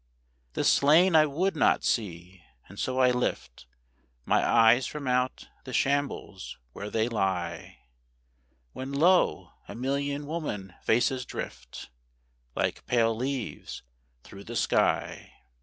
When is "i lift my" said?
2.97-4.43